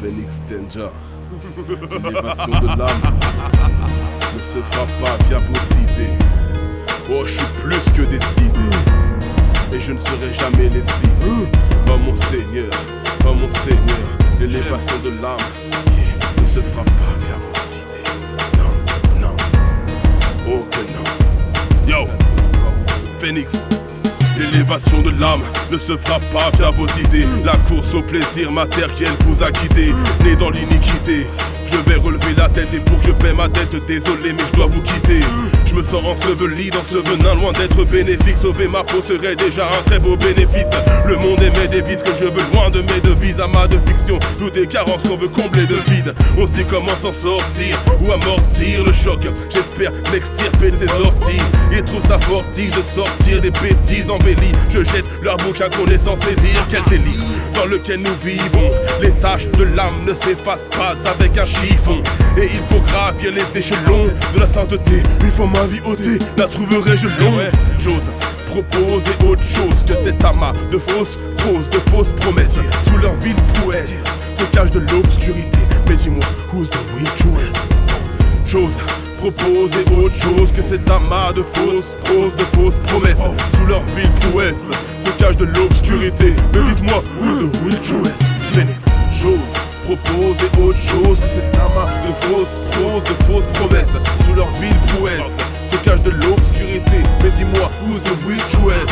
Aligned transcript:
Phoenix 0.00 0.40
Danger. 0.48 0.88
L'élévation 1.68 2.46
de 2.46 2.68
l'âme 2.68 3.02
ne 4.34 4.40
se 4.40 4.58
fera 4.58 4.86
pas 5.02 5.22
via 5.24 5.38
vos 5.38 5.74
idées. 5.76 6.16
Oh, 7.12 7.26
je 7.26 7.32
suis 7.32 7.44
plus 7.62 7.92
que 7.92 8.02
décidé. 8.08 8.48
Et 9.74 9.78
je 9.80 9.92
ne 9.92 9.98
serai 9.98 10.32
jamais 10.32 10.70
lessivé. 10.70 11.10
Oh 11.86 11.98
mon 11.98 12.16
Seigneur, 12.16 12.70
oh 13.26 13.34
mon 13.34 13.50
Seigneur, 13.50 14.08
l'élévation 14.38 14.96
de 15.04 15.10
l'âme 15.20 15.36
ne 16.40 16.46
se 16.46 16.60
fera 16.60 16.84
pas 16.84 17.14
via 17.18 17.36
vos 17.36 17.58
idées. 17.76 18.04
Non, 18.58 19.28
non, 19.28 19.36
oh 20.48 20.66
que 20.70 20.82
non. 20.94 21.04
Yo, 21.86 22.08
Phoenix. 23.18 23.54
L'élévation 24.70 25.02
de 25.02 25.10
l'âme 25.20 25.42
ne 25.72 25.78
se 25.78 25.96
fera 25.96 26.20
pas 26.32 26.48
via 26.56 26.70
vos 26.70 26.86
idées. 26.86 27.26
La 27.44 27.56
course 27.56 27.92
au 27.92 28.02
plaisir 28.02 28.52
matériel 28.52 29.10
vous 29.22 29.42
a 29.42 29.50
quitté, 29.50 29.92
né 30.22 30.36
dans 30.36 30.50
l'iniquité. 30.50 31.26
Je 31.66 31.76
vais 31.78 31.96
relever 31.96 32.34
la 32.36 32.48
tête 32.48 32.72
et 32.72 32.78
pour 32.78 33.00
que 33.00 33.06
je 33.06 33.10
paie 33.10 33.32
ma 33.32 33.48
dette, 33.48 33.84
désolé 33.86 34.32
mais 34.32 34.44
je 34.48 34.56
dois 34.56 34.66
vous 34.66 34.80
quitter. 34.82 35.20
Je 35.70 35.76
me 35.76 35.82
sens 35.84 36.02
enseveli 36.04 36.68
dans 36.70 36.82
ce 36.82 36.96
venin, 36.96 37.36
loin 37.36 37.52
d'être 37.52 37.84
bénéfique. 37.84 38.36
Sauver 38.42 38.66
ma 38.66 38.82
peau 38.82 39.00
serait 39.00 39.36
déjà 39.36 39.66
un 39.66 39.82
très 39.88 40.00
beau 40.00 40.16
bénéfice. 40.16 40.66
Le 41.06 41.14
monde 41.14 41.40
émet 41.40 41.68
des 41.68 41.80
vices 41.80 42.02
que 42.02 42.10
je 42.18 42.24
veux 42.24 42.42
loin 42.52 42.70
de 42.70 42.80
mes 42.80 43.00
devises. 43.00 43.38
Amas 43.40 43.68
de 43.68 43.78
fiction, 43.86 44.18
nous 44.40 44.50
des 44.50 44.66
carences 44.66 45.02
qu'on 45.02 45.16
veut 45.16 45.28
combler 45.28 45.66
de 45.66 45.76
vide. 45.92 46.12
On 46.36 46.44
se 46.44 46.52
dit 46.52 46.64
comment 46.68 46.96
s'en 47.00 47.12
sortir 47.12 47.80
ou 48.00 48.10
amortir 48.10 48.82
le 48.84 48.92
choc. 48.92 49.20
J'espère 49.48 49.92
m'extirper 50.10 50.72
de 50.72 50.76
ces 50.76 50.90
orties. 51.04 51.40
Et 51.70 51.84
trouve 51.84 52.04
ça 52.04 52.18
fortige 52.18 52.72
de 52.72 52.82
sortir 52.82 53.40
des 53.40 53.52
bêtises 53.52 54.10
embellies. 54.10 54.56
Je 54.70 54.82
jette 54.82 55.04
leur 55.22 55.36
bouquin 55.36 55.68
qu'on 55.68 55.86
est 55.86 55.98
censé 55.98 56.30
lire. 56.30 56.66
Quel 56.68 56.82
délire 56.90 57.22
dans 57.54 57.66
lequel 57.66 58.00
nous 58.00 58.16
vivons. 58.24 58.70
Les 59.00 59.12
tâches 59.12 59.48
de 59.50 59.62
l'âme 59.62 60.04
ne 60.04 60.14
s'effacent 60.14 60.68
pas 60.76 60.96
avec 61.08 61.38
un 61.38 61.46
chiffon. 61.46 62.02
Et 62.36 62.48
il 62.52 62.60
faut 62.68 62.80
gravir 62.80 63.32
les 63.32 63.58
échelons 63.58 64.08
de 64.34 64.40
la 64.40 64.46
sainteté. 64.46 65.02
Une 65.22 65.30
fois 65.30 65.46
ma 65.46 65.66
vie 65.66 65.80
ôtée, 65.84 66.18
la 66.36 66.46
trouverai-je 66.46 67.06
longue 67.06 67.50
J'ose 67.78 68.10
proposer 68.46 69.12
autre 69.28 69.42
chose 69.42 69.84
que 69.86 69.94
cet 69.94 70.24
amas 70.24 70.52
de 70.72 70.78
fausses, 70.78 71.18
fausses, 71.38 71.68
de 71.70 71.78
fausses 71.90 72.12
promesses. 72.12 72.58
Sous 72.88 72.96
leur 72.98 73.14
ville 73.14 73.36
prouesse 73.54 74.02
se 74.36 74.44
cache 74.46 74.70
de 74.70 74.80
l'obscurité. 74.80 75.58
Mais 75.88 75.94
dis-moi, 75.94 76.24
who's 76.52 76.68
the 76.70 76.78
real 76.94 77.06
J'ose 78.46 78.76
proposer 79.18 79.84
autre 80.02 80.16
chose 80.16 80.50
que 80.52 80.62
cet 80.62 80.90
amas 80.90 81.32
de 81.32 81.42
fausses 81.42 81.94
proses, 82.04 82.34
de 82.36 82.44
fausses 82.56 82.78
promesses. 82.86 83.18
Sous 83.56 83.66
leur 83.66 83.82
ville 83.96 84.10
prouesse 84.30 84.70
se 85.04 85.10
cache 85.12 85.36
de 85.36 85.44
l'obscurité. 85.44 86.34
Chose 90.90 91.18
que 91.20 91.28
cet 91.28 91.54
amas 91.54 91.88
de 92.06 92.12
fausses 92.26 92.58
proses, 92.72 93.02
de 93.04 93.24
fausses 93.24 93.46
promesses. 93.58 93.96
Sous 94.26 94.34
leur 94.34 94.50
ville 94.60 94.80
prouesse 94.94 95.32
se 95.70 95.76
cache 95.78 96.02
de 96.02 96.10
l'obscurité. 96.10 96.98
Mais 97.22 97.30
dis-moi, 97.30 97.70
who's 97.82 98.02
the 98.02 98.16
real 98.26 98.40
truest? 98.50 98.90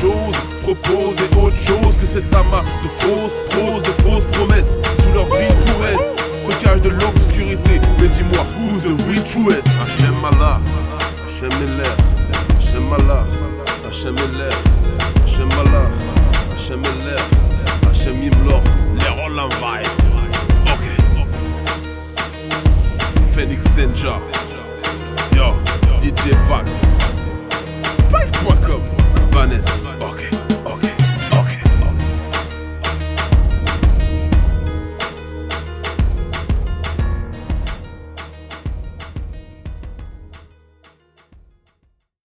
J'ose 0.00 0.36
proposer 0.62 1.26
autre 1.40 1.56
chose 1.56 1.94
que 2.00 2.06
cet 2.06 2.32
amas 2.34 2.64
de 2.84 2.88
fausses 2.98 3.38
proses, 3.50 3.82
de 3.82 4.02
fausses 4.02 4.26
promesses. 4.32 4.76
Sous 5.02 5.12
leur 5.14 5.26
ville 5.26 5.56
prouesse 5.66 6.12
se 6.48 6.64
cache 6.64 6.80
de 6.80 6.90
l'obscurité. 6.90 7.80
Mais 7.98 8.08
dis-moi, 8.08 8.44
who's 8.58 8.82
the 8.82 8.94
real 9.08 9.24
truest? 9.24 9.66
Hachem 9.80 10.14
Allah, 10.24 10.60
Hachem 11.26 11.50
Eler, 11.66 11.94
Hachem 12.58 12.92
Allah, 12.92 13.24
Hachem 13.84 14.16
Eler, 14.16 14.54
Hachem 15.22 15.50
Allah, 15.52 15.88
Hachem 16.52 16.80
Eler, 16.80 17.22
Hachem 17.88 18.22
Imlor, 18.22 18.62
Stinja. 23.72 24.20
Yo, 25.34 25.54
DJ 25.98 26.36
Fox. 26.46 26.70
Spike 27.80 28.36